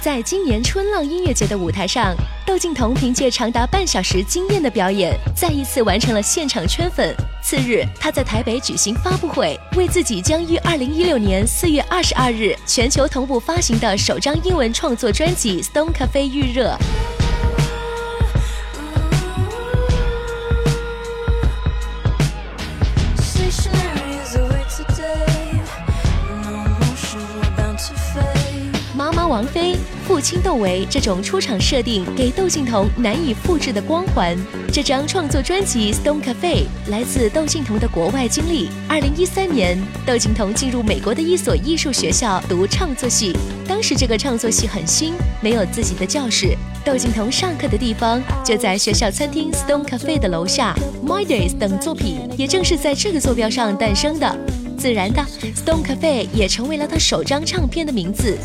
[0.00, 2.14] 在今年春浪音乐节的舞台上，
[2.46, 7.14] 窦靖童凭借长达半小时惊艳的表演，再一次完成了现场圈粉。
[7.42, 16.74] 次日，他在台北举行发布会，为自己将于二零一六年四月二十二日全球同步发行的首张英文创作专辑《Stone Cafe》预热。
[29.32, 29.74] 王菲、
[30.06, 34.36] 父亲窦唯这种出场设定给窦靖童难以复制的光环。
[34.70, 38.68] 这张创作专辑《Stone Cafe》来自窦靖童的国外经历。
[38.86, 43.34] 二零一三年，窦靖童进入美国的一所艺术学校读创作系，
[43.66, 46.54] 当时这个创作系很新，没有自己的教室。
[46.84, 50.76] 窦靖童上课的地方就在学校餐厅 Stone Cafe 的楼下。
[51.08, 54.61] 《My Days》等作品也正是在这个坐标上诞生的。
[54.82, 55.22] 自然的，
[55.54, 58.36] 《Stone Cafe》也成为了他首张唱片的名字。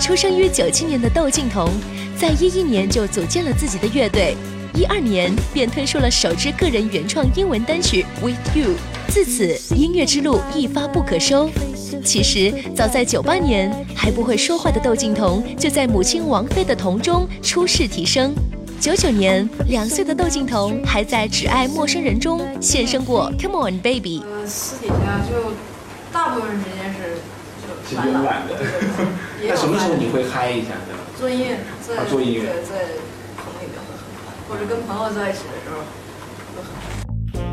[0.00, 1.70] 出生于九七年的窦靖童，
[2.18, 4.34] 在一一年就组建了自己的乐队，
[4.74, 8.70] 一二年便推出了首支个人原创英文单曲《With You》，
[9.08, 11.50] 自此音乐之路一发不可收。
[12.02, 18.34] 其实早在九八年，还不会说话的窦靖童就在母亲王菲的童中初试提升。
[18.80, 24.20] 九九年，两岁的窦靖童还在《只爱陌生人》中现身过《Come On Baby》。
[24.46, 25.52] 私底下就
[26.10, 27.20] 大部分时间是
[27.60, 28.56] 就慵懒的。
[29.46, 30.96] 那什么时候你会嗨一下的？
[31.18, 32.54] 做音乐，在做音乐，
[34.52, 35.80] 或者跟朋友在一起的时候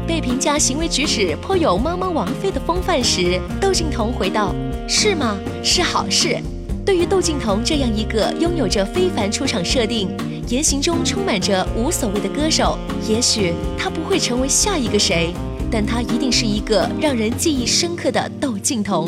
[0.05, 4.53] 被评价行为举止颇有妈妈王菲的风范时，窦靖童回道
[4.85, 5.37] ：“是吗？
[5.63, 6.37] 是好事。”
[6.85, 10.09] 对于窦靖童这样一个拥有着非凡出场设定、
[10.49, 15.33] 言行中充满着无所谓的歌手，也许他不会成为下一个谁，
[15.71, 19.07] 但他一定是一个让人记忆深刻的窦靖童。